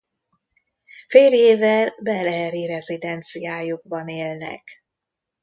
[1.07, 4.83] Férjével Bel air-i rezidenciájukban élnek.